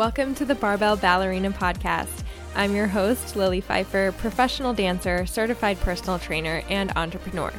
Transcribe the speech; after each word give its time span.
Welcome 0.00 0.34
to 0.36 0.46
the 0.46 0.54
Barbell 0.54 0.96
Ballerina 0.96 1.50
Podcast. 1.50 2.24
I'm 2.54 2.74
your 2.74 2.86
host, 2.86 3.36
Lily 3.36 3.60
Pfeiffer, 3.60 4.12
professional 4.12 4.72
dancer, 4.72 5.26
certified 5.26 5.78
personal 5.80 6.18
trainer, 6.18 6.62
and 6.70 6.90
entrepreneur. 6.96 7.52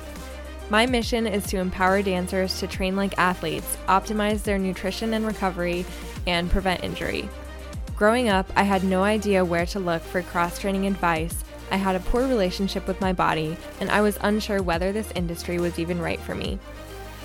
My 0.71 0.87
mission 0.87 1.27
is 1.27 1.45
to 1.45 1.59
empower 1.59 2.01
dancers 2.01 2.59
to 2.59 2.65
train 2.65 2.95
like 2.95 3.15
athletes, 3.19 3.77
optimize 3.87 4.41
their 4.41 4.57
nutrition 4.57 5.13
and 5.13 5.27
recovery, 5.27 5.85
and 6.25 6.49
prevent 6.49 6.83
injury. 6.83 7.29
Growing 7.95 8.27
up, 8.27 8.51
I 8.55 8.63
had 8.63 8.83
no 8.83 9.03
idea 9.03 9.45
where 9.45 9.67
to 9.67 9.79
look 9.79 10.01
for 10.01 10.23
cross 10.23 10.57
training 10.57 10.87
advice. 10.87 11.43
I 11.69 11.75
had 11.75 11.95
a 11.95 11.99
poor 11.99 12.27
relationship 12.27 12.87
with 12.87 12.99
my 12.99 13.13
body, 13.13 13.55
and 13.79 13.91
I 13.91 14.01
was 14.01 14.17
unsure 14.21 14.63
whether 14.63 14.91
this 14.91 15.11
industry 15.13 15.59
was 15.59 15.77
even 15.77 16.01
right 16.01 16.19
for 16.19 16.33
me. 16.33 16.57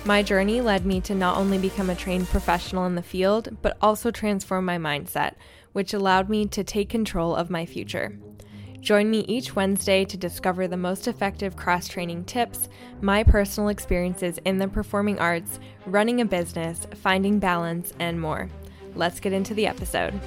My 0.05 0.23
journey 0.23 0.61
led 0.61 0.85
me 0.85 1.01
to 1.01 1.15
not 1.15 1.37
only 1.37 1.57
become 1.57 1.89
a 1.89 1.95
trained 1.95 2.27
professional 2.27 2.85
in 2.85 2.95
the 2.95 3.01
field, 3.01 3.57
but 3.61 3.77
also 3.81 4.09
transform 4.09 4.63
my 4.63 4.77
mindset, 4.77 5.33
which 5.73 5.93
allowed 5.93 6.29
me 6.29 6.45
to 6.47 6.63
take 6.63 6.89
control 6.89 7.35
of 7.35 7.49
my 7.49 7.65
future. 7.65 8.17
Join 8.79 9.09
me 9.09 9.19
each 9.27 9.53
Wednesday 9.53 10.05
to 10.05 10.15
discover 10.15 10.65
the 10.65 10.77
most 10.77 11.09
effective 11.09 11.57
cross 11.57 11.89
training 11.89 12.23
tips, 12.23 12.69
my 13.01 13.21
personal 13.21 13.67
experiences 13.67 14.39
in 14.45 14.59
the 14.59 14.67
performing 14.69 15.19
arts, 15.19 15.59
running 15.85 16.21
a 16.21 16.25
business, 16.25 16.87
finding 16.95 17.37
balance, 17.37 17.91
and 17.99 18.21
more. 18.21 18.49
Let's 18.95 19.19
get 19.19 19.33
into 19.33 19.53
the 19.53 19.67
episode. 19.67 20.17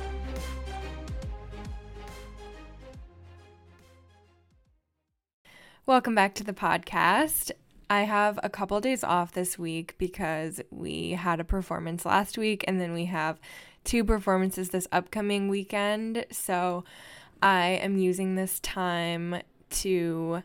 Welcome 5.86 6.14
back 6.14 6.34
to 6.34 6.44
the 6.44 6.52
podcast. 6.52 7.50
I 7.90 8.02
have 8.02 8.38
a 8.44 8.48
couple 8.48 8.80
days 8.80 9.02
off 9.02 9.32
this 9.32 9.58
week 9.58 9.96
because 9.98 10.60
we 10.70 11.10
had 11.10 11.40
a 11.40 11.44
performance 11.44 12.06
last 12.06 12.38
week 12.38 12.64
and 12.68 12.80
then 12.80 12.92
we 12.92 13.06
have 13.06 13.40
two 13.82 14.04
performances 14.04 14.68
this 14.68 14.86
upcoming 14.92 15.48
weekend. 15.48 16.24
So 16.30 16.84
I 17.42 17.80
am 17.82 17.98
using 17.98 18.36
this 18.36 18.60
time 18.60 19.42
to 19.70 20.44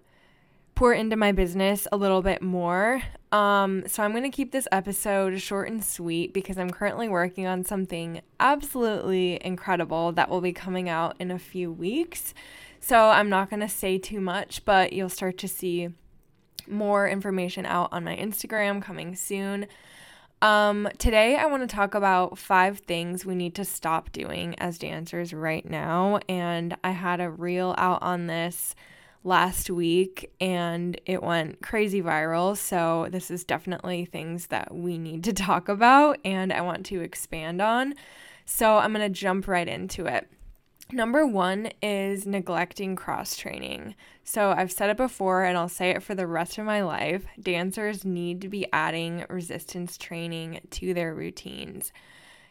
pour 0.74 0.92
into 0.92 1.16
my 1.16 1.32
business 1.32 1.88
a 1.92 1.98
little 1.98 2.24
bit 2.24 2.42
more. 2.42 3.04
Um, 3.32 3.84
so 3.86 4.02
I'm 4.02 4.12
going 4.12 4.24
to 4.24 4.36
keep 4.36 4.52
this 4.52 4.68
episode 4.72 5.40
short 5.40 5.70
and 5.70 5.86
sweet 5.86 6.34
because 6.34 6.58
I'm 6.58 6.72
currently 6.72 7.08
working 7.08 7.46
on 7.46 7.64
something 7.64 8.22
absolutely 8.40 9.40
incredible 9.46 10.12
that 10.14 10.32
will 10.32 10.42
be 10.42 10.52
coming 10.52 10.90
out 10.90 11.16
in 11.20 11.30
a 11.30 11.38
few 11.38 11.72
weeks. 11.72 12.34
So 12.80 13.10
I'm 13.10 13.30
not 13.30 13.52
going 13.52 13.60
to 13.60 13.70
say 13.70 14.00
too 14.00 14.20
much, 14.20 14.66
but 14.66 14.94
you'll 14.94 15.10
start 15.10 15.38
to 15.40 15.48
see 15.48 15.90
more 16.68 17.08
information 17.08 17.66
out 17.66 17.90
on 17.92 18.04
my 18.04 18.16
Instagram 18.16 18.82
coming 18.82 19.16
soon. 19.16 19.68
Um, 20.42 20.88
today, 20.98 21.38
I 21.38 21.46
want 21.46 21.68
to 21.68 21.76
talk 21.76 21.96
about 21.96 22.38
five 22.38 22.80
things 22.80 23.26
we 23.26 23.36
need 23.36 23.56
to 23.56 23.66
stop 23.66 24.12
doing 24.12 24.54
as 24.60 24.78
dancers 24.78 25.34
right 25.34 25.68
now. 25.68 26.20
And 26.28 26.76
I 26.84 26.92
had 26.92 27.22
a 27.22 27.30
reel 27.30 27.74
out 27.78 28.02
on 28.04 28.28
this 28.28 28.76
last 29.24 29.72
week 29.72 30.32
and 30.40 31.00
it 31.06 31.24
went 31.24 31.62
crazy 31.62 32.02
viral. 32.02 32.56
So, 32.56 33.08
this 33.10 33.32
is 33.32 33.44
definitely 33.44 34.06
things 34.06 34.48
that 34.48 34.74
we 34.74 34.98
need 34.98 35.24
to 35.24 35.34
talk 35.34 35.68
about 35.68 36.20
and 36.24 36.54
I 36.54 36.62
want 36.62 36.86
to 36.88 37.02
expand 37.02 37.62
on. 37.62 37.96
So, 38.46 38.78
I'm 38.78 38.94
going 38.94 39.12
to 39.12 39.20
jump 39.20 39.48
right 39.48 39.68
into 39.68 40.06
it. 40.06 40.30
Number 40.92 41.26
one 41.26 41.72
is 41.82 42.28
neglecting 42.28 42.96
cross 42.96 43.36
training. 43.36 43.96
So, 44.24 44.52
I've 44.52 44.72
said 44.72 44.92
it 44.92 44.98
before 44.98 45.44
and 45.44 45.58
I'll 45.58 45.68
say 45.70 45.90
it 45.90 46.04
for 46.04 46.14
the 46.14 46.28
rest 46.28 46.58
of 46.58 46.66
my 46.66 46.84
life 46.84 47.26
dancers 47.42 48.06
need 48.06 48.42
to 48.42 48.50
be 48.50 48.68
adding 48.72 49.26
resistance 49.28 49.98
training 49.98 50.62
to 50.72 50.94
their 50.94 51.16
routines. 51.16 51.92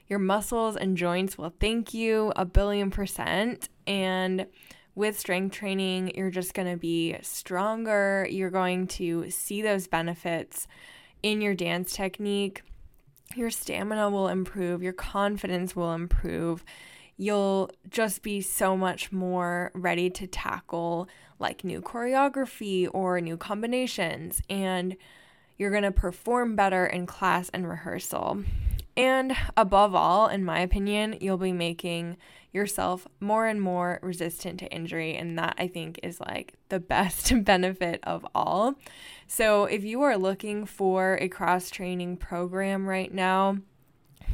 Your 0.08 0.18
muscles 0.18 0.76
and 0.76 0.96
joints 0.96 1.38
will 1.38 1.54
thank 1.60 1.94
you 1.94 2.32
a 2.36 2.44
billion 2.44 2.90
percent. 2.90 3.68
And 3.86 4.46
with 4.94 5.18
strength 5.18 5.54
training, 5.56 6.12
you're 6.16 6.30
just 6.30 6.54
going 6.54 6.70
to 6.70 6.76
be 6.76 7.16
stronger. 7.22 8.26
You're 8.30 8.50
going 8.50 8.86
to 8.88 9.30
see 9.30 9.62
those 9.62 9.86
benefits 9.86 10.66
in 11.22 11.40
your 11.40 11.54
dance 11.54 11.94
technique. 11.94 12.62
Your 13.34 13.50
stamina 13.50 14.10
will 14.10 14.28
improve, 14.28 14.82
your 14.82 14.92
confidence 14.92 15.74
will 15.74 15.92
improve 15.94 16.64
you'll 17.16 17.70
just 17.88 18.22
be 18.22 18.40
so 18.40 18.76
much 18.76 19.12
more 19.12 19.70
ready 19.74 20.10
to 20.10 20.26
tackle 20.26 21.08
like 21.38 21.64
new 21.64 21.80
choreography 21.80 22.88
or 22.92 23.20
new 23.20 23.36
combinations 23.36 24.40
and 24.48 24.96
you're 25.56 25.70
going 25.70 25.84
to 25.84 25.92
perform 25.92 26.56
better 26.56 26.84
in 26.86 27.06
class 27.06 27.48
and 27.50 27.68
rehearsal. 27.68 28.42
And 28.96 29.36
above 29.56 29.94
all, 29.94 30.28
in 30.28 30.44
my 30.44 30.60
opinion, 30.60 31.16
you'll 31.20 31.36
be 31.36 31.52
making 31.52 32.16
yourself 32.52 33.08
more 33.20 33.46
and 33.46 33.60
more 33.60 33.98
resistant 34.02 34.60
to 34.60 34.72
injury. 34.72 35.16
And 35.16 35.38
that 35.38 35.54
I 35.58 35.66
think 35.66 36.00
is 36.02 36.20
like 36.20 36.54
the 36.68 36.80
best 36.80 37.32
benefit 37.44 38.00
of 38.04 38.26
all. 38.34 38.74
So, 39.26 39.64
if 39.64 39.84
you 39.84 40.02
are 40.02 40.16
looking 40.16 40.64
for 40.64 41.18
a 41.20 41.28
cross 41.28 41.70
training 41.70 42.18
program 42.18 42.86
right 42.86 43.12
now 43.12 43.58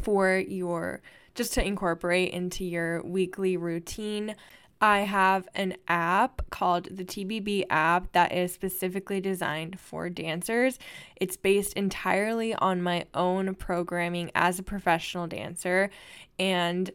for 0.03 0.37
your 0.37 1.01
just 1.41 1.55
to 1.55 1.67
incorporate 1.67 2.35
into 2.35 2.67
your 2.67 3.03
weekly 3.03 3.57
routine. 3.57 4.35
I 4.79 4.99
have 4.99 5.49
an 5.55 5.75
app 5.89 6.43
called 6.51 6.95
the 6.95 7.03
TBB 7.03 7.65
app 7.71 8.13
that 8.13 8.31
is 8.31 8.53
specifically 8.53 9.23
designed 9.23 9.81
for 9.81 10.11
dancers. 10.11 10.79
It's 11.17 11.39
based 11.39 11.73
entirely 11.73 12.53
on 12.53 12.83
my 12.83 13.07
own 13.15 13.55
programming 13.55 14.31
as 14.35 14.59
a 14.59 14.63
professional 14.63 15.27
dancer, 15.27 15.89
and 16.39 16.91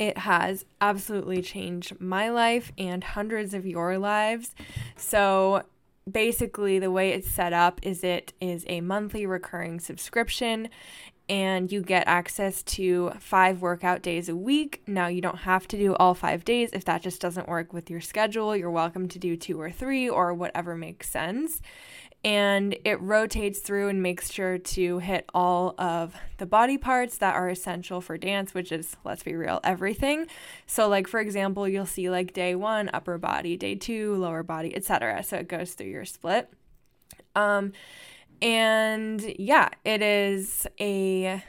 it 0.00 0.18
has 0.18 0.64
absolutely 0.80 1.40
changed 1.40 2.00
my 2.00 2.28
life 2.28 2.72
and 2.76 3.04
hundreds 3.04 3.54
of 3.54 3.64
your 3.64 3.96
lives. 3.96 4.56
So, 4.96 5.62
basically, 6.10 6.80
the 6.80 6.90
way 6.90 7.10
it's 7.10 7.30
set 7.30 7.52
up 7.52 7.78
is 7.84 8.02
it 8.02 8.32
is 8.40 8.64
a 8.68 8.80
monthly 8.80 9.24
recurring 9.24 9.78
subscription 9.78 10.68
and 11.28 11.72
you 11.72 11.82
get 11.82 12.06
access 12.06 12.62
to 12.62 13.10
five 13.18 13.60
workout 13.60 14.02
days 14.02 14.28
a 14.28 14.36
week. 14.36 14.82
Now, 14.86 15.08
you 15.08 15.20
don't 15.20 15.38
have 15.38 15.66
to 15.68 15.76
do 15.76 15.94
all 15.96 16.14
five 16.14 16.44
days. 16.44 16.70
If 16.72 16.84
that 16.84 17.02
just 17.02 17.20
doesn't 17.20 17.48
work 17.48 17.72
with 17.72 17.90
your 17.90 18.00
schedule, 18.00 18.56
you're 18.56 18.70
welcome 18.70 19.08
to 19.08 19.18
do 19.18 19.36
two 19.36 19.60
or 19.60 19.70
three 19.70 20.08
or 20.08 20.32
whatever 20.32 20.76
makes 20.76 21.08
sense. 21.08 21.60
And 22.24 22.76
it 22.84 23.00
rotates 23.00 23.60
through 23.60 23.88
and 23.88 24.02
makes 24.02 24.32
sure 24.32 24.58
to 24.58 24.98
hit 24.98 25.28
all 25.34 25.74
of 25.78 26.14
the 26.38 26.46
body 26.46 26.78
parts 26.78 27.18
that 27.18 27.34
are 27.34 27.48
essential 27.48 28.00
for 28.00 28.16
dance, 28.16 28.54
which 28.54 28.72
is, 28.72 28.96
let's 29.04 29.22
be 29.22 29.34
real, 29.34 29.60
everything. 29.62 30.26
So, 30.66 30.88
like 30.88 31.08
for 31.08 31.20
example, 31.20 31.68
you'll 31.68 31.86
see 31.86 32.08
like 32.08 32.32
day 32.32 32.54
one, 32.54 32.90
upper 32.92 33.18
body, 33.18 33.56
day 33.56 33.74
two, 33.74 34.16
lower 34.16 34.42
body, 34.42 34.74
etc. 34.74 35.22
So 35.22 35.36
it 35.36 35.48
goes 35.48 35.74
through 35.74 35.90
your 35.90 36.04
split. 36.04 36.52
Um, 37.36 37.72
and 38.42 39.34
yeah, 39.38 39.68
it 39.84 40.02
is 40.02 40.66
a 40.80 41.42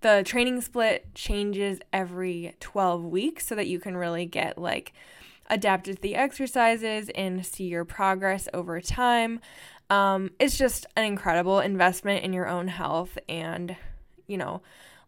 the 0.00 0.22
training 0.22 0.60
split 0.60 1.14
changes 1.14 1.80
every 1.90 2.54
12 2.60 3.04
weeks 3.04 3.46
so 3.46 3.54
that 3.54 3.66
you 3.66 3.80
can 3.80 3.96
really 3.96 4.26
get 4.26 4.58
like 4.58 4.92
adapted 5.48 5.96
to 5.96 6.02
the 6.02 6.14
exercises 6.14 7.10
and 7.14 7.44
see 7.44 7.64
your 7.64 7.86
progress 7.86 8.46
over 8.52 8.80
time. 8.82 9.40
Um, 9.88 10.30
it's 10.38 10.58
just 10.58 10.84
an 10.96 11.04
incredible 11.04 11.60
investment 11.60 12.22
in 12.22 12.34
your 12.34 12.46
own 12.46 12.68
health 12.68 13.16
and, 13.28 13.76
you 14.26 14.36
know, 14.36 14.60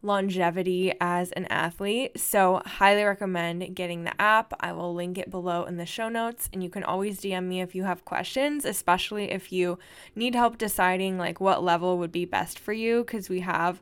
longevity 0.07 0.93
as 1.01 1.33
an 1.33 1.47
athlete. 1.47 2.19
So, 2.19 2.63
highly 2.65 3.03
recommend 3.03 3.75
getting 3.75 4.05
the 4.05 4.21
app. 4.21 4.55
I 4.61 4.73
will 4.73 4.95
link 4.95 5.19
it 5.19 5.31
below 5.31 5.65
in 5.65 5.77
the 5.77 5.87
show 5.87 6.09
notes 6.09 6.49
and 6.53 6.63
you 6.63 6.71
can 6.71 6.85
always 6.85 7.21
DM 7.21 7.45
me 7.45 7.61
if 7.61 7.75
you 7.75 7.85
have 7.85 8.05
questions, 8.05 8.65
especially 8.65 9.31
if 9.31 9.53
you 9.53 9.79
need 10.15 10.35
help 10.35 10.59
deciding 10.59 11.19
like 11.19 11.41
what 11.41 11.63
level 11.63 11.99
would 11.99 12.13
be 12.13 12.25
best 12.25 12.59
for 12.59 12.73
you 12.73 13.05
cuz 13.05 13.29
we 13.29 13.41
have 13.41 13.81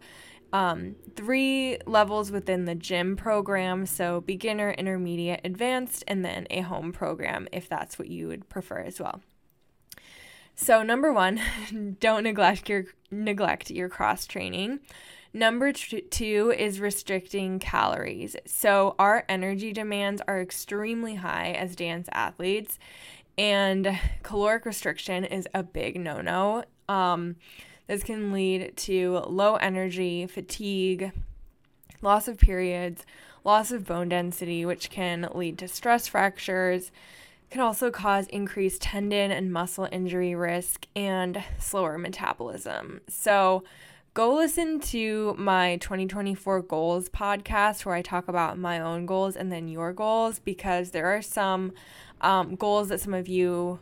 um, 0.54 0.94
three 1.16 1.78
levels 1.84 2.30
within 2.30 2.64
the 2.64 2.76
gym 2.76 3.16
program. 3.16 3.86
So, 3.86 4.20
beginner, 4.20 4.70
intermediate, 4.70 5.40
advanced, 5.44 6.04
and 6.06 6.24
then 6.24 6.46
a 6.48 6.60
home 6.60 6.92
program 6.92 7.48
if 7.52 7.68
that's 7.68 7.98
what 7.98 8.08
you 8.08 8.28
would 8.28 8.48
prefer 8.48 8.78
as 8.78 9.00
well. 9.00 9.20
So, 10.54 10.84
number 10.84 11.12
one, 11.12 11.40
don't 12.00 12.22
neglect 12.22 12.68
your 12.68 12.84
neglect 13.10 13.70
your 13.70 13.88
cross 13.88 14.26
training. 14.26 14.80
Number 15.36 15.72
two 15.72 16.54
is 16.56 16.78
restricting 16.78 17.58
calories. 17.58 18.36
So, 18.46 18.94
our 19.00 19.24
energy 19.28 19.72
demands 19.72 20.22
are 20.28 20.40
extremely 20.40 21.16
high 21.16 21.50
as 21.50 21.74
dance 21.74 22.08
athletes, 22.12 22.78
and 23.36 23.98
caloric 24.22 24.64
restriction 24.64 25.24
is 25.24 25.48
a 25.52 25.64
big 25.64 25.98
no 25.98 26.20
no. 26.20 26.62
Um, 26.88 27.34
this 27.88 28.04
can 28.04 28.30
lead 28.30 28.76
to 28.76 29.24
low 29.26 29.56
energy, 29.56 30.24
fatigue, 30.28 31.10
loss 32.00 32.28
of 32.28 32.38
periods, 32.38 33.04
loss 33.42 33.72
of 33.72 33.84
bone 33.84 34.10
density, 34.10 34.64
which 34.64 34.88
can 34.88 35.28
lead 35.34 35.58
to 35.58 35.66
stress 35.66 36.06
fractures, 36.06 36.92
can 37.50 37.60
also 37.60 37.90
cause 37.90 38.28
increased 38.28 38.82
tendon 38.82 39.32
and 39.32 39.52
muscle 39.52 39.88
injury 39.90 40.36
risk, 40.36 40.86
and 40.94 41.42
slower 41.58 41.98
metabolism. 41.98 43.00
So, 43.08 43.64
go 44.14 44.32
listen 44.32 44.78
to 44.78 45.34
my 45.36 45.76
2024 45.78 46.62
goals 46.62 47.08
podcast 47.08 47.84
where 47.84 47.96
I 47.96 48.02
talk 48.02 48.28
about 48.28 48.56
my 48.56 48.78
own 48.78 49.06
goals 49.06 49.34
and 49.34 49.50
then 49.50 49.66
your 49.66 49.92
goals 49.92 50.38
because 50.38 50.92
there 50.92 51.06
are 51.06 51.20
some 51.20 51.72
um, 52.20 52.54
goals 52.54 52.90
that 52.90 53.00
some 53.00 53.12
of 53.12 53.26
you 53.26 53.80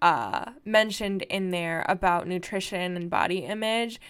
uh, 0.00 0.52
mentioned 0.64 1.22
in 1.22 1.50
there 1.50 1.84
about 1.88 2.28
nutrition 2.28 2.96
and 2.96 3.10
body 3.10 3.38
image. 3.38 4.00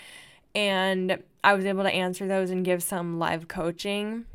And 0.54 1.22
I 1.42 1.54
was 1.54 1.64
able 1.64 1.84
to 1.84 1.90
answer 1.90 2.28
those 2.28 2.50
and 2.50 2.62
give 2.62 2.82
some 2.82 3.18
live 3.18 3.48
coaching 3.48 4.26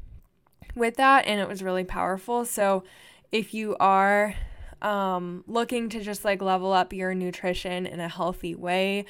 with 0.74 0.96
that. 0.96 1.28
And 1.28 1.40
it 1.40 1.48
was 1.48 1.62
really 1.62 1.84
powerful. 1.84 2.44
So 2.44 2.84
if 3.32 3.54
you 3.54 3.76
are 3.80 4.34
um, 4.82 5.44
looking 5.46 5.90
to 5.90 6.02
just 6.02 6.26
like 6.26 6.42
level 6.42 6.74
up 6.74 6.92
your 6.92 7.14
nutrition 7.14 7.86
in 7.86 8.00
a 8.00 8.10
healthy 8.10 8.56
way 8.56 9.06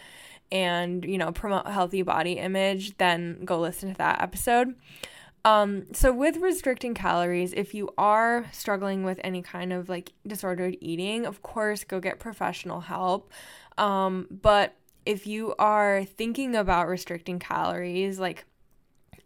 and, 0.54 1.04
you 1.04 1.18
know, 1.18 1.32
promote 1.32 1.66
healthy 1.66 2.04
body 2.04 2.34
image, 2.34 2.96
then 3.00 3.44
go 3.44 3.60
listen 3.60 3.90
to 3.90 3.98
that 3.98 4.22
episode. 4.22 4.76
Um, 5.44 5.88
so 5.94 6.14
with 6.14 6.38
restricting 6.38 6.94
calories, 6.94 7.54
if 7.54 7.74
you 7.74 7.90
are 7.98 8.46
struggling 8.54 9.04
with 9.04 9.20
any 9.24 9.42
kind 9.42 9.74
of 9.74 9.90
like 9.90 10.14
disordered 10.26 10.78
eating, 10.80 11.26
of 11.26 11.42
course, 11.42 11.84
go 11.84 12.00
get 12.00 12.20
professional 12.20 12.82
help. 12.82 13.34
Um, 13.80 14.28
but 14.30 14.76
if 15.08 15.26
you 15.26 15.56
are 15.58 16.06
thinking 16.06 16.56
about 16.56 16.88
restricting 16.88 17.40
calories, 17.40 18.20
like 18.20 18.46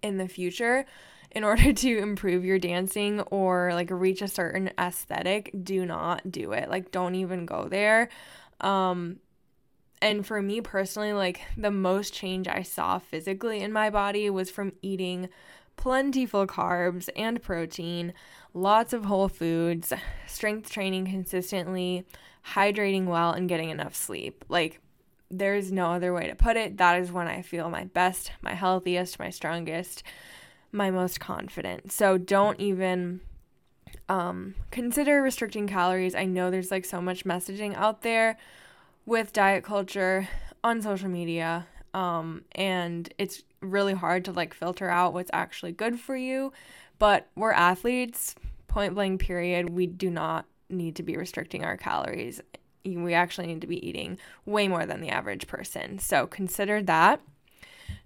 in 0.02 0.18
the 0.18 0.30
future, 0.30 0.86
in 1.30 1.44
order 1.44 1.74
to 1.74 1.98
improve 1.98 2.46
your 2.46 2.58
dancing 2.58 3.20
or 3.24 3.74
like 3.74 3.92
reach 3.92 4.22
a 4.22 4.30
certain 4.30 4.72
aesthetic, 4.80 5.52
do 5.62 5.86
not 5.86 6.32
do 6.32 6.54
it. 6.54 6.70
Like, 6.70 6.92
don't 6.92 7.16
even 7.16 7.46
go 7.46 7.68
there. 7.68 8.08
Um, 8.62 9.18
and 10.02 10.26
for 10.26 10.42
me 10.42 10.62
personally, 10.62 11.14
like 11.14 11.42
the 11.56 11.72
most 11.72 12.14
change 12.14 12.48
I 12.48 12.62
saw 12.62 13.00
physically 13.00 13.62
in 13.62 13.72
my 13.72 13.90
body 13.90 14.30
was 14.30 14.50
from 14.50 14.74
eating 14.82 15.30
plentiful 15.76 16.48
carbs 16.48 17.10
and 17.16 17.42
protein, 17.42 18.14
lots 18.54 18.94
of 18.94 19.06
whole 19.06 19.30
foods, 19.30 19.94
strength 20.26 20.70
training 20.70 21.06
consistently, 21.06 22.06
hydrating 22.54 23.06
well, 23.06 23.32
and 23.32 23.50
getting 23.50 23.70
enough 23.70 23.96
sleep. 23.96 24.44
Like, 24.50 24.82
there's 25.30 25.72
no 25.72 25.92
other 25.92 26.14
way 26.14 26.28
to 26.28 26.36
put 26.36 26.58
it. 26.58 26.78
That 26.78 27.00
is 27.00 27.12
when 27.12 27.28
I 27.28 27.42
feel 27.42 27.70
my 27.70 27.86
best, 27.86 28.32
my 28.42 28.54
healthiest, 28.54 29.20
my 29.20 29.30
strongest, 29.30 30.04
my 30.72 30.90
most 30.90 31.20
confident. 31.20 31.92
So 31.92 32.18
don't 32.18 32.60
even 32.60 33.22
um, 34.10 34.56
consider 34.72 35.22
restricting 35.22 35.68
calories. 35.68 36.16
I 36.16 36.26
know 36.26 36.50
there's 36.50 36.72
like 36.72 36.86
so 36.86 37.02
much 37.02 37.26
messaging 37.26 37.76
out 37.76 38.02
there 38.04 38.38
with 39.08 39.34
diet 39.34 39.64
culture 39.64 40.28
on 40.64 40.82
social 40.84 41.10
media. 41.10 41.66
Um, 41.96 42.44
and 42.52 43.12
it's 43.18 43.42
really 43.62 43.94
hard 43.94 44.26
to 44.26 44.32
like 44.34 44.54
filter 44.54 44.90
out 44.90 45.14
what's 45.14 45.32
actually 45.34 45.72
good 45.72 46.00
for 46.00 46.16
you. 46.16 46.52
But 47.00 47.28
we're 47.36 47.54
athletes, 47.54 48.36
point 48.68 48.94
blank, 48.94 49.22
period. 49.22 49.70
We 49.70 49.88
do 49.88 50.12
not 50.12 50.46
need 50.70 50.98
to 50.98 51.04
be 51.04 51.16
restricting 51.16 51.64
our 51.64 51.78
calories. 51.78 52.42
We 52.86 53.14
actually 53.14 53.48
need 53.48 53.62
to 53.62 53.68
be 53.68 53.88
eating 53.88 54.20
way 54.46 54.68
more 54.68 54.86
than 54.86 55.02
the 55.02 55.10
average 55.10 55.48
person. 55.48 56.00
So 56.00 56.28
consider 56.28 56.84
that. 56.84 57.22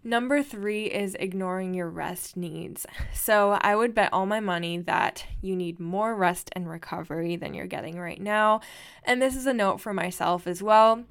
Number 0.03 0.41
three 0.41 0.85
is 0.85 1.15
ignoring 1.19 1.73
your 1.73 1.89
rest 1.89 2.35
needs. 2.35 2.85
So 3.13 3.51
I 3.61 3.75
would 3.75 3.93
bet 3.93 4.11
all 4.11 4.25
my 4.25 4.39
money 4.39 4.79
that 4.79 5.27
you 5.41 5.55
need 5.55 5.79
more 5.79 6.15
rest 6.15 6.49
and 6.53 6.67
recovery 6.67 7.35
than 7.35 7.53
you're 7.53 7.67
getting 7.67 7.99
right 7.99 8.19
now. 8.19 8.61
And 9.03 9.21
this 9.21 9.35
is 9.35 9.45
a 9.45 9.53
note 9.53 9.79
for 9.79 9.93
myself 9.93 10.47
as 10.47 10.63
well. 10.63 11.03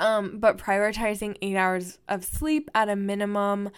Um, 0.00 0.38
but 0.40 0.58
prioritizing 0.58 1.36
eight 1.40 1.54
hours 1.54 1.98
of 2.08 2.24
sleep 2.24 2.70
at 2.74 2.88
a 2.88 2.96
minimum, 2.96 3.70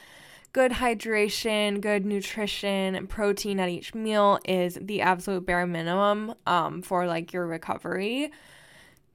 good 0.54 0.72
hydration, 0.72 1.82
good 1.82 2.06
nutrition, 2.06 3.06
protein 3.08 3.60
at 3.60 3.69
each 3.69 3.94
meal 3.94 4.38
is 4.46 4.78
the 4.81 5.02
absolute 5.02 5.44
bare 5.44 5.66
minimum 5.66 6.34
um, 6.46 6.81
for 6.81 7.06
like 7.06 7.34
your 7.34 7.46
recovery. 7.46 8.32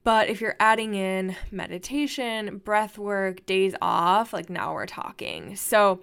But 0.06 0.28
if 0.28 0.40
you're 0.40 0.54
adding 0.60 0.94
in 0.94 1.34
meditation, 1.50 2.58
breath 2.58 2.96
work, 2.96 3.44
days 3.44 3.74
off, 3.82 4.32
like 4.32 4.48
now 4.48 4.72
we're 4.72 4.86
talking. 4.86 5.56
So, 5.56 6.00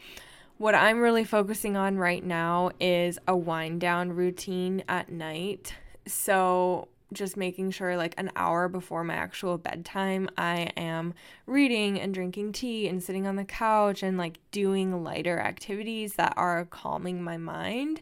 what 0.57 0.75
I'm 0.75 0.99
really 0.99 1.23
focusing 1.23 1.77
on 1.77 1.97
right 1.97 2.21
now 2.21 2.71
is 2.81 3.17
a 3.29 3.37
wind 3.37 3.79
down 3.79 4.11
routine 4.11 4.83
at 4.89 5.09
night. 5.09 5.75
So, 6.05 6.89
just 7.13 7.37
making 7.37 7.71
sure 7.71 7.95
like 7.95 8.13
an 8.17 8.29
hour 8.35 8.67
before 8.67 9.05
my 9.05 9.13
actual 9.13 9.57
bedtime 9.57 10.27
I 10.37 10.71
am 10.75 11.13
reading 11.45 11.97
and 11.97 12.13
drinking 12.13 12.51
tea 12.51 12.89
and 12.89 13.01
sitting 13.01 13.25
on 13.25 13.37
the 13.37 13.45
couch 13.45 14.03
and 14.03 14.17
like 14.17 14.37
doing 14.51 15.01
lighter 15.01 15.39
activities 15.39 16.15
that 16.15 16.33
are 16.35 16.65
calming 16.65 17.23
my 17.23 17.37
mind 17.37 18.01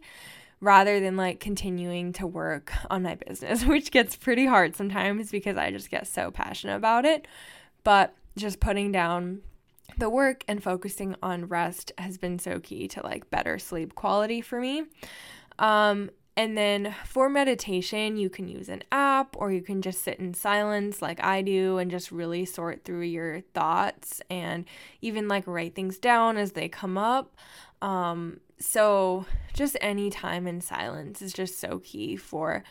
rather 0.61 0.99
than 0.99 1.17
like 1.17 1.39
continuing 1.39 2.13
to 2.13 2.27
work 2.27 2.71
on 2.89 3.03
my 3.03 3.15
business, 3.15 3.65
which 3.65 3.91
gets 3.91 4.15
pretty 4.15 4.45
hard 4.45 4.75
sometimes 4.75 5.31
because 5.31 5.57
I 5.57 5.71
just 5.71 5.89
get 5.89 6.07
so 6.07 6.31
passionate 6.31 6.75
about 6.75 7.03
it. 7.03 7.27
But 7.83 8.15
just 8.37 8.59
putting 8.59 8.91
down 8.91 9.41
the 9.97 10.09
work 10.09 10.43
and 10.47 10.63
focusing 10.63 11.15
on 11.21 11.47
rest 11.47 11.91
has 11.97 12.17
been 12.17 12.39
so 12.39 12.59
key 12.59 12.87
to 12.87 13.03
like 13.03 13.29
better 13.29 13.59
sleep 13.59 13.95
quality 13.95 14.39
for 14.39 14.61
me. 14.61 14.83
Um, 15.59 16.11
and 16.37 16.57
then 16.57 16.95
for 17.05 17.29
meditation, 17.29 18.15
you 18.15 18.29
can 18.29 18.47
use 18.47 18.69
an 18.69 18.83
app 18.91 19.35
or 19.37 19.51
you 19.51 19.61
can 19.61 19.81
just 19.81 20.01
sit 20.01 20.17
in 20.17 20.33
silence 20.33 21.01
like 21.01 21.21
I 21.21 21.41
do 21.41 21.77
and 21.77 21.91
just 21.91 22.11
really 22.11 22.45
sort 22.45 22.85
through 22.85 23.01
your 23.01 23.41
thoughts 23.53 24.21
and 24.29 24.65
even 25.01 25.27
like 25.27 25.45
write 25.45 25.75
things 25.75 25.99
down 25.99 26.37
as 26.37 26.53
they 26.53 26.69
come 26.69 26.97
up. 26.97 27.35
Um, 27.81 28.39
so, 28.61 29.25
just 29.53 29.75
any 29.81 30.09
time 30.09 30.47
in 30.47 30.61
silence 30.61 31.21
is 31.21 31.33
just 31.33 31.59
so 31.59 31.79
key 31.79 32.15
for 32.15 32.63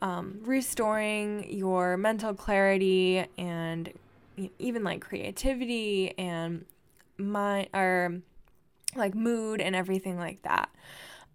um, 0.00 0.38
restoring 0.42 1.52
your 1.52 1.96
mental 1.96 2.34
clarity 2.34 3.26
and 3.36 3.92
even 4.58 4.84
like 4.84 5.00
creativity 5.00 6.16
and 6.16 6.64
my 7.18 7.68
or 7.74 8.20
like 8.96 9.14
mood 9.14 9.60
and 9.60 9.74
everything 9.74 10.18
like 10.18 10.42
that. 10.42 10.70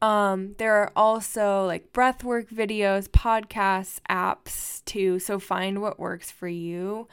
Um, 0.01 0.55
there 0.57 0.75
are 0.75 0.91
also 0.95 1.65
like 1.65 1.93
breathwork 1.93 2.49
videos, 2.49 3.07
podcasts, 3.07 3.99
apps 4.09 4.83
too. 4.85 5.19
So 5.19 5.39
find 5.39 5.81
what 5.81 5.99
works 5.99 6.29
for 6.31 6.47
you 6.47 7.07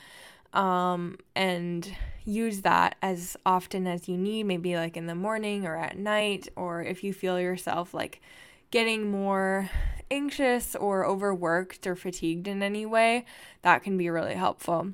um, 0.52 1.19
and 1.35 1.95
use 2.25 2.62
that 2.62 2.97
as 3.02 3.37
often 3.47 3.87
as 3.87 4.09
you 4.09 4.16
need, 4.16 4.45
maybe 4.45 4.76
like 4.76 4.97
in 4.97 5.07
the 5.07 5.14
morning 5.14 5.66
or 5.66 5.76
at 5.76 5.99
night, 5.99 6.49
or 6.57 6.83
if 6.83 7.02
you 7.02 7.12
feel 7.12 7.40
yourself 7.40 7.95
like 7.95 8.21
getting 8.71 9.11
more 9.11 9.71
anxious 10.11 10.75
or 10.75 11.07
overworked 11.07 11.87
or 11.87 11.97
fatigued 11.97 12.49
in 12.49 12.62
any 12.62 12.85
way, 12.85 13.25
that 13.62 13.83
can 13.83 13.97
be 13.97 14.11
really 14.11 14.35
helpful. 14.35 14.92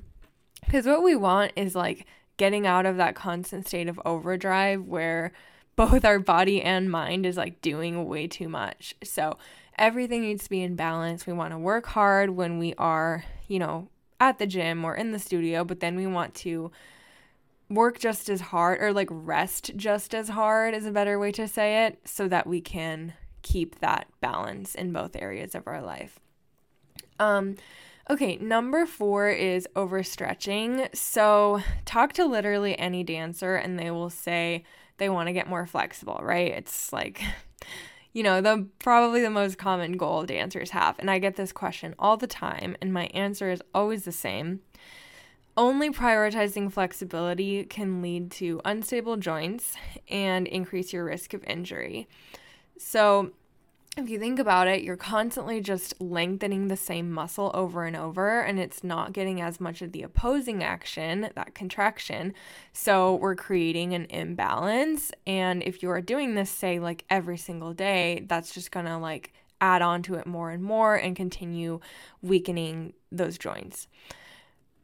Because 0.65 0.85
what 0.85 1.03
we 1.03 1.15
want 1.15 1.53
is 1.55 1.75
like 1.75 2.05
getting 2.37 2.67
out 2.67 2.85
of 2.85 2.97
that 2.97 3.15
constant 3.15 3.67
state 3.67 3.87
of 3.87 3.99
overdrive 4.05 4.83
where 4.83 5.31
both 5.75 6.03
our 6.03 6.19
body 6.19 6.61
and 6.61 6.89
mind 6.89 7.25
is 7.25 7.37
like 7.37 7.61
doing 7.61 8.05
way 8.07 8.27
too 8.27 8.49
much. 8.49 8.95
So 9.03 9.37
everything 9.77 10.21
needs 10.21 10.43
to 10.45 10.49
be 10.49 10.63
in 10.63 10.75
balance. 10.75 11.27
We 11.27 11.33
want 11.33 11.51
to 11.51 11.57
work 11.59 11.85
hard 11.87 12.31
when 12.31 12.57
we 12.57 12.73
are, 12.79 13.25
you 13.47 13.59
know, 13.59 13.89
at 14.19 14.39
the 14.39 14.47
gym 14.47 14.83
or 14.83 14.95
in 14.95 15.11
the 15.11 15.19
studio, 15.19 15.63
but 15.63 15.79
then 15.79 15.95
we 15.95 16.07
want 16.07 16.33
to 16.35 16.71
work 17.69 17.99
just 17.99 18.29
as 18.29 18.39
hard 18.39 18.81
or 18.81 18.93
like 18.93 19.09
rest 19.11 19.71
just 19.75 20.15
as 20.15 20.29
hard 20.29 20.73
is 20.73 20.85
a 20.85 20.91
better 20.91 21.19
way 21.19 21.31
to 21.33 21.47
say 21.47 21.85
it 21.85 21.99
so 22.05 22.27
that 22.27 22.47
we 22.47 22.61
can 22.61 23.13
keep 23.41 23.79
that 23.79 24.07
balance 24.21 24.73
in 24.73 24.93
both 24.93 25.17
areas 25.17 25.53
of 25.53 25.67
our 25.67 25.81
life. 25.81 26.19
Um 27.19 27.55
okay, 28.09 28.37
number 28.37 28.85
4 28.85 29.29
is 29.29 29.67
overstretching. 29.75 30.95
So 30.95 31.61
talk 31.83 32.13
to 32.13 32.25
literally 32.25 32.77
any 32.79 33.03
dancer 33.03 33.55
and 33.55 33.77
they 33.77 33.91
will 33.91 34.09
say 34.09 34.63
they 34.97 35.09
want 35.09 35.27
to 35.27 35.33
get 35.33 35.47
more 35.47 35.65
flexible, 35.65 36.19
right? 36.21 36.51
It's 36.51 36.91
like, 36.91 37.21
you 38.17 38.23
know, 38.23 38.41
the 38.41 38.67
probably 38.79 39.21
the 39.21 39.29
most 39.29 39.59
common 39.59 39.91
goal 39.91 40.25
dancers 40.25 40.71
have. 40.71 40.97
And 40.97 41.11
I 41.11 41.19
get 41.19 41.35
this 41.35 41.51
question 41.51 41.93
all 41.99 42.17
the 42.17 42.25
time, 42.25 42.75
and 42.81 42.91
my 42.91 43.05
answer 43.13 43.51
is 43.51 43.61
always 43.75 44.05
the 44.05 44.11
same. 44.11 44.61
Only 45.55 45.91
prioritizing 45.91 46.73
flexibility 46.73 47.63
can 47.65 48.01
lead 48.01 48.31
to 48.31 48.59
unstable 48.65 49.17
joints 49.17 49.75
and 50.09 50.47
increase 50.47 50.91
your 50.91 51.05
risk 51.05 51.35
of 51.35 51.43
injury. 51.43 52.07
So, 52.79 53.33
if 53.97 54.09
you 54.09 54.19
think 54.19 54.39
about 54.39 54.67
it, 54.67 54.83
you're 54.83 54.95
constantly 54.95 55.59
just 55.59 55.99
lengthening 55.99 56.67
the 56.67 56.77
same 56.77 57.11
muscle 57.11 57.51
over 57.53 57.85
and 57.85 57.95
over, 57.95 58.41
and 58.41 58.59
it's 58.59 58.83
not 58.83 59.11
getting 59.13 59.41
as 59.41 59.59
much 59.59 59.81
of 59.81 59.91
the 59.91 60.03
opposing 60.03 60.63
action, 60.63 61.29
that 61.35 61.55
contraction. 61.55 62.33
So 62.73 63.15
we're 63.15 63.35
creating 63.35 63.93
an 63.93 64.05
imbalance. 64.09 65.11
And 65.25 65.63
if 65.63 65.81
you 65.81 65.89
are 65.89 66.01
doing 66.01 66.35
this, 66.35 66.49
say, 66.49 66.79
like 66.79 67.05
every 67.09 67.37
single 67.37 67.73
day, 67.73 68.25
that's 68.27 68.53
just 68.53 68.71
gonna 68.71 68.99
like 68.99 69.33
add 69.59 69.81
on 69.81 70.03
to 70.03 70.13
it 70.15 70.27
more 70.27 70.51
and 70.51 70.61
more 70.63 70.95
and 70.95 71.15
continue 71.15 71.79
weakening 72.21 72.93
those 73.11 73.37
joints. 73.37 73.87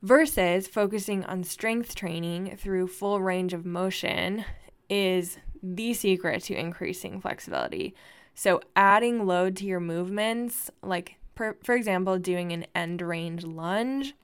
versus 0.03 0.67
focusing 0.67 1.24
on 1.25 1.43
strength 1.43 1.96
training 1.96 2.58
through 2.58 2.88
full 2.88 3.22
range 3.22 3.53
of 3.53 3.65
motion 3.65 4.43
is 4.89 5.38
the 5.63 5.93
secret 5.93 6.43
to 6.43 6.53
increasing 6.53 7.22
flexibility. 7.22 7.96
So, 8.34 8.62
adding 8.75 9.25
load 9.25 9.56
to 9.58 9.66
your 9.66 9.80
movements, 9.80 10.72
like 10.82 11.18
per, 11.36 11.56
for 11.63 11.75
example, 11.75 12.18
doing 12.18 12.52
an 12.52 12.66
end 12.74 13.02
range 13.02 13.44
lunge, 13.44 14.16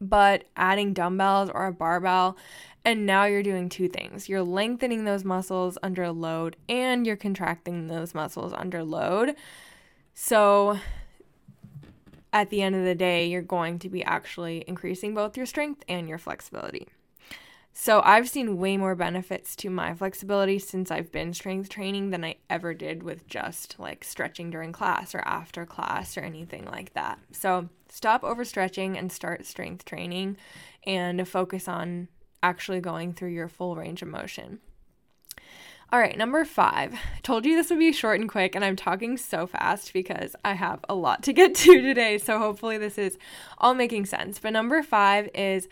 but 0.00 0.44
adding 0.56 0.92
dumbbells 0.92 1.50
or 1.50 1.66
a 1.66 1.72
barbell, 1.72 2.36
and 2.84 3.06
now 3.06 3.24
you're 3.24 3.42
doing 3.42 3.68
two 3.68 3.88
things. 3.88 4.28
You're 4.28 4.42
lengthening 4.42 5.04
those 5.04 5.24
muscles 5.24 5.76
under 5.82 6.10
load 6.10 6.56
and 6.68 7.06
you're 7.06 7.16
contracting 7.16 7.88
those 7.88 8.14
muscles 8.14 8.52
under 8.54 8.82
load. 8.82 9.36
So, 10.14 10.78
at 12.32 12.50
the 12.50 12.62
end 12.62 12.76
of 12.76 12.84
the 12.84 12.94
day, 12.94 13.26
you're 13.26 13.42
going 13.42 13.78
to 13.80 13.88
be 13.88 14.02
actually 14.04 14.64
increasing 14.66 15.14
both 15.14 15.36
your 15.36 15.46
strength 15.46 15.84
and 15.88 16.08
your 16.08 16.18
flexibility. 16.18 16.88
So 17.72 18.02
I've 18.04 18.28
seen 18.28 18.58
way 18.58 18.76
more 18.76 18.94
benefits 18.94 19.54
to 19.56 19.70
my 19.70 19.94
flexibility 19.94 20.58
since 20.58 20.90
I've 20.90 21.12
been 21.12 21.32
strength 21.32 21.68
training 21.68 22.10
than 22.10 22.24
I 22.24 22.36
ever 22.48 22.74
did 22.74 23.02
with 23.02 23.26
just 23.26 23.76
like 23.78 24.04
stretching 24.04 24.50
during 24.50 24.72
class 24.72 25.14
or 25.14 25.20
after 25.20 25.64
class 25.64 26.18
or 26.18 26.20
anything 26.20 26.66
like 26.66 26.94
that. 26.94 27.20
So 27.32 27.68
stop 27.88 28.22
overstretching 28.22 28.98
and 28.98 29.10
start 29.10 29.46
strength 29.46 29.84
training 29.84 30.36
and 30.84 31.26
focus 31.26 31.68
on 31.68 32.08
actually 32.42 32.80
going 32.80 33.12
through 33.12 33.30
your 33.30 33.48
full 33.48 33.76
range 33.76 34.02
of 34.02 34.08
motion. 34.08 34.58
All 35.92 35.98
right, 35.98 36.16
number 36.16 36.44
five. 36.44 36.94
I 36.94 37.20
told 37.24 37.44
you 37.44 37.56
this 37.56 37.68
would 37.70 37.80
be 37.80 37.92
short 37.92 38.20
and 38.20 38.28
quick, 38.28 38.54
and 38.54 38.64
I'm 38.64 38.76
talking 38.76 39.16
so 39.16 39.48
fast 39.48 39.92
because 39.92 40.36
I 40.44 40.52
have 40.52 40.84
a 40.88 40.94
lot 40.94 41.24
to 41.24 41.32
get 41.32 41.56
to 41.56 41.80
today. 41.82 42.18
So 42.18 42.38
hopefully, 42.38 42.78
this 42.78 42.96
is 42.96 43.18
all 43.58 43.74
making 43.74 44.06
sense. 44.06 44.38
But 44.38 44.52
number 44.52 44.84
five 44.84 45.28
is 45.34 45.68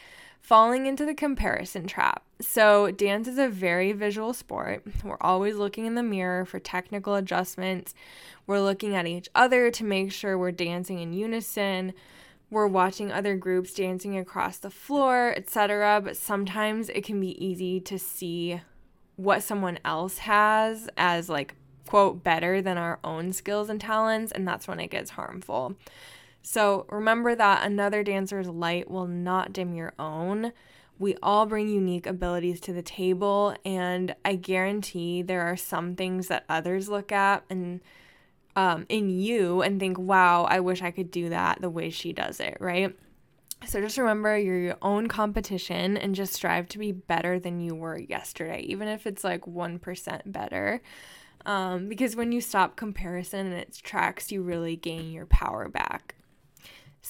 falling 0.49 0.87
into 0.87 1.05
the 1.05 1.13
comparison 1.13 1.87
trap. 1.87 2.23
So, 2.41 2.91
dance 2.91 3.29
is 3.29 3.37
a 3.37 3.51
very 3.51 3.93
visual 3.93 4.33
sport. 4.33 4.83
We're 5.05 5.19
always 5.21 5.57
looking 5.57 5.85
in 5.85 5.95
the 5.95 6.03
mirror 6.03 6.47
for 6.47 6.59
technical 6.59 7.17
adjustments. 7.17 7.95
We're 8.47 8.63
looking 8.63 8.95
at 8.95 9.07
each 9.07 9.29
other 9.35 9.71
to 9.71 9.85
make 9.85 10.11
sure 10.11 10.39
we're 10.39 10.53
dancing 10.53 11.01
in 11.01 11.13
unison. 11.13 11.93
We're 12.51 12.67
watching 12.67 13.13
other 13.13 13.37
groups 13.37 13.75
dancing 13.75 14.17
across 14.17 14.57
the 14.57 14.71
floor, 14.71 15.35
etc. 15.37 16.01
But 16.03 16.17
sometimes 16.17 16.89
it 16.89 17.05
can 17.05 17.21
be 17.21 17.45
easy 17.45 17.79
to 17.81 17.99
see 17.99 18.63
what 19.17 19.43
someone 19.43 19.79
else 19.85 20.17
has 20.19 20.89
as 20.97 21.29
like 21.29 21.57
quote 21.87 22.25
better 22.25 22.63
than 22.63 22.79
our 22.79 22.99
own 23.05 23.35
skills 23.35 23.69
and 23.69 23.83
talents, 23.83 24.33
and 24.33 24.49
that's 24.49 24.67
when 24.67 24.81
it 24.81 24.89
gets 24.89 25.11
harmful. 25.11 25.77
So 26.43 26.87
remember 26.89 27.35
that 27.35 27.67
another 27.67 28.03
dancer's 28.03 28.49
light 28.49 28.91
will 28.91 29.07
not 29.07 29.53
dim 29.53 29.75
your 29.75 29.93
own. 29.99 30.53
We 30.99 31.17
all 31.23 31.47
bring 31.47 31.69
unique 31.69 32.07
abilities 32.07 32.61
to 32.63 32.73
the 32.73 32.83
table, 32.83 33.55
and 33.65 34.17
I 34.25 34.35
guarantee 34.35 35.23
there 35.23 35.43
are 35.43 35.57
some 35.57 35.95
things 35.95 36.27
that 36.29 36.45
others 36.49 36.89
look 36.89 37.13
at 37.13 37.45
and 37.49 37.81
um, 38.57 38.87
in 38.89 39.09
you 39.09 39.63
and 39.63 39.79
think, 39.79 39.99
wow, 39.99 40.45
I 40.45 40.59
wish 40.59 40.83
I 40.83 40.91
could 40.91 41.13
do 41.13 41.29
that 41.29 41.61
the 41.61 41.71
way 41.71 41.91
she 41.91 42.13
does 42.13 42.41
it, 42.41 42.57
right? 42.59 42.97
So 43.67 43.81
just 43.81 43.99
remember 43.99 44.37
you're 44.37 44.59
your 44.59 44.79
own 44.83 45.07
competition 45.07 45.97
and 45.97 46.15
just 46.15 46.33
strive 46.33 46.69
to 46.71 46.79
be 46.79 46.91
better 46.91 47.39
than 47.39 47.61
you 47.61 47.75
were 47.77 47.99
yesterday, 47.99 48.61
even 48.63 48.89
if 48.89 49.07
it's 49.07 49.23
like 49.23 49.43
1% 49.43 50.33
better. 50.33 50.81
Um, 51.47 51.89
because 51.89 52.17
when 52.17 52.33
you 52.33 52.41
stop 52.41 52.77
comparison 52.77 53.47
and 53.47 53.55
its 53.55 53.79
tracks, 53.79 54.33
you 54.33 54.43
really 54.43 54.75
gain 54.75 55.13
your 55.13 55.27
power 55.27 55.69
back. 55.69 56.17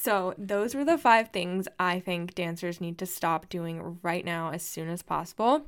So, 0.01 0.33
those 0.39 0.77
were 0.77 0.85
the 0.85 0.97
five 0.97 1.31
things 1.31 1.67
I 1.77 1.99
think 1.99 2.37
dancers 2.37 2.81
need 2.81 2.99
to 2.99 3.05
stop 3.05 3.49
doing 3.49 3.99
right 4.01 4.25
now 4.25 4.53
as 4.53 4.63
soon 4.63 4.89
as 4.89 5.03
possible. 5.03 5.67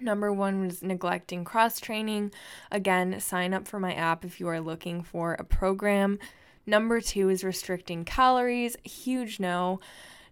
Number 0.00 0.32
one 0.32 0.62
was 0.62 0.82
neglecting 0.82 1.44
cross 1.44 1.78
training. 1.78 2.32
Again, 2.72 3.20
sign 3.20 3.52
up 3.52 3.68
for 3.68 3.78
my 3.78 3.92
app 3.92 4.24
if 4.24 4.40
you 4.40 4.48
are 4.48 4.62
looking 4.62 5.02
for 5.02 5.34
a 5.34 5.44
program. 5.44 6.18
Number 6.64 7.02
two 7.02 7.28
is 7.28 7.44
restricting 7.44 8.06
calories. 8.06 8.78
Huge 8.84 9.38
no. 9.38 9.80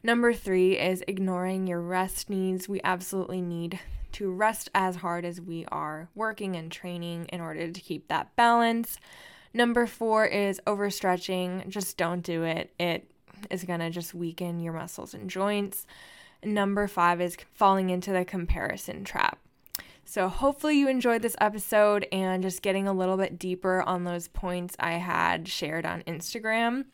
Number 0.03 0.33
three 0.33 0.79
is 0.79 1.05
ignoring 1.07 1.67
your 1.67 1.83
rest 1.83 2.31
needs. 2.31 2.71
We 2.71 2.81
absolutely 2.85 3.43
need 3.43 3.79
to 4.13 4.33
rest 4.33 4.71
as 4.75 4.97
hard 4.97 5.27
as 5.27 5.43
we 5.43 5.67
are 5.67 6.09
working 6.15 6.57
and 6.57 6.73
training 6.73 7.27
in 7.27 7.43
order 7.43 7.71
to 7.71 7.81
keep 7.83 8.09
that 8.09 8.35
balance. 8.35 8.99
Number 9.53 9.87
four 9.87 10.25
is 10.25 10.59
overstretching. 10.67 11.69
Just 11.69 11.99
don't 11.99 12.23
do 12.23 12.43
it. 12.43 12.73
It 12.79 13.11
is 13.51 13.65
going 13.65 13.81
to 13.81 13.91
just 13.91 14.15
weaken 14.15 14.61
your 14.61 14.73
muscles 14.73 15.15
and 15.15 15.29
joints. 15.31 15.87
Number 16.45 16.87
five 16.87 17.21
is 17.21 17.37
falling 17.55 17.91
into 17.91 18.13
the 18.13 18.25
comparison 18.25 19.05
trap. 19.05 19.39
So, 20.05 20.29
hopefully, 20.29 20.79
you 20.79 20.89
enjoyed 20.89 21.23
this 21.23 21.35
episode 21.41 22.07
and 22.13 22.43
just 22.43 22.63
getting 22.63 22.87
a 22.87 22.93
little 22.93 23.17
bit 23.17 23.41
deeper 23.41 23.83
on 23.83 24.05
those 24.05 24.29
points 24.29 24.77
I 24.79 24.93
had 24.93 25.49
shared 25.49 25.85
on 25.85 26.03
Instagram. 26.03 26.85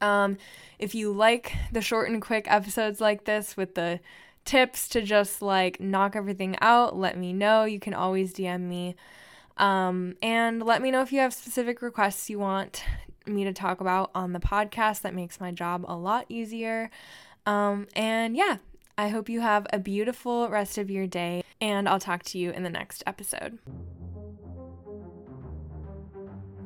Um, 0.00 0.38
if 0.78 0.94
you 0.94 1.12
like 1.12 1.52
the 1.70 1.82
short 1.82 2.08
and 2.08 2.22
quick 2.22 2.46
episodes 2.50 3.00
like 3.00 3.24
this 3.24 3.56
with 3.56 3.74
the 3.74 4.00
tips 4.44 4.88
to 4.88 5.02
just 5.02 5.42
like 5.42 5.78
knock 5.80 6.16
everything 6.16 6.56
out, 6.60 6.96
let 6.96 7.16
me 7.16 7.32
know. 7.32 7.64
You 7.64 7.78
can 7.78 7.94
always 7.94 8.32
DM 8.32 8.62
me. 8.62 8.96
Um, 9.58 10.16
and 10.22 10.62
let 10.62 10.82
me 10.82 10.90
know 10.90 11.02
if 11.02 11.12
you 11.12 11.20
have 11.20 11.34
specific 11.34 11.82
requests 11.82 12.30
you 12.30 12.38
want 12.38 12.82
me 13.26 13.44
to 13.44 13.52
talk 13.52 13.80
about 13.80 14.10
on 14.14 14.32
the 14.32 14.40
podcast. 14.40 15.02
That 15.02 15.14
makes 15.14 15.40
my 15.40 15.50
job 15.50 15.84
a 15.86 15.96
lot 15.96 16.26
easier. 16.28 16.90
Um, 17.46 17.88
and 17.94 18.36
yeah, 18.36 18.58
I 18.96 19.08
hope 19.08 19.28
you 19.28 19.40
have 19.40 19.66
a 19.72 19.78
beautiful 19.78 20.48
rest 20.48 20.78
of 20.78 20.90
your 20.90 21.06
day, 21.06 21.42
and 21.60 21.88
I'll 21.88 21.98
talk 21.98 22.22
to 22.24 22.38
you 22.38 22.50
in 22.50 22.62
the 22.62 22.70
next 22.70 23.02
episode. 23.06 23.58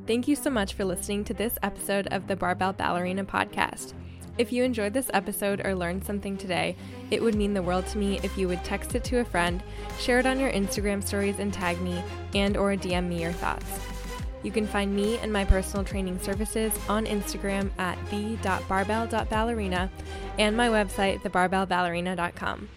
Thank 0.05 0.27
you 0.27 0.35
so 0.35 0.49
much 0.49 0.73
for 0.73 0.85
listening 0.85 1.23
to 1.25 1.33
this 1.33 1.57
episode 1.63 2.07
of 2.07 2.27
the 2.27 2.35
Barbell 2.35 2.73
Ballerina 2.73 3.25
podcast. 3.25 3.93
If 4.37 4.53
you 4.53 4.63
enjoyed 4.63 4.93
this 4.93 5.09
episode 5.13 5.65
or 5.65 5.73
learned 5.73 6.05
something 6.05 6.37
today, 6.37 6.75
it 7.09 7.21
would 7.21 7.35
mean 7.35 7.53
the 7.53 7.63
world 7.63 7.87
to 7.87 7.97
me 7.97 8.19
if 8.21 8.37
you 8.37 8.47
would 8.47 8.63
text 8.63 8.93
it 8.93 9.03
to 9.05 9.19
a 9.19 9.25
friend, 9.25 9.63
share 9.99 10.19
it 10.19 10.27
on 10.27 10.39
your 10.39 10.51
Instagram 10.51 11.03
stories 11.03 11.39
and 11.39 11.51
tag 11.51 11.81
me, 11.81 12.01
and 12.35 12.55
or 12.55 12.75
DM 12.75 13.07
me 13.07 13.21
your 13.21 13.31
thoughts. 13.31 13.96
You 14.43 14.51
can 14.51 14.67
find 14.67 14.95
me 14.95 15.17
and 15.17 15.33
my 15.33 15.45
personal 15.45 15.83
training 15.83 16.19
services 16.19 16.71
on 16.87 17.05
Instagram 17.05 17.69
at 17.77 17.97
the.barbell.ballerina 18.09 19.89
and 20.37 20.55
my 20.55 20.69
website, 20.69 21.21
thebarbellballerina.com. 21.21 22.69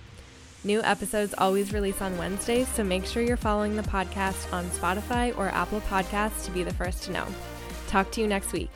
New 0.63 0.83
episodes 0.83 1.35
always 1.39 1.73
release 1.73 2.03
on 2.03 2.19
Wednesdays, 2.19 2.69
so 2.69 2.85
make 2.85 3.07
sure 3.07 3.23
you're 3.23 3.37
following 3.37 3.77
the 3.77 3.83
podcast 3.83 4.53
on 4.53 4.67
Spotify 4.67 5.37
or 5.39 5.49
Apple 5.49 5.81
Podcasts 5.83 6.45
to 6.45 6.51
be 6.51 6.63
the 6.63 6.75
first 6.75 7.05
to 7.05 7.13
know. 7.13 7.27
Talk 7.87 8.11
to 8.13 8.21
you 8.21 8.27
next 8.27 8.53
week. 8.53 8.71